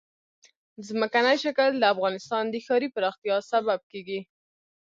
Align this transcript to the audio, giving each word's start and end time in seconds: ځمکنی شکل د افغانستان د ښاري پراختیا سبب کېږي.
ځمکنی 0.87 1.35
شکل 1.43 1.69
د 1.77 1.83
افغانستان 1.93 2.43
د 2.49 2.55
ښاري 2.65 2.87
پراختیا 2.95 3.37
سبب 3.51 3.79
کېږي. 3.91 4.19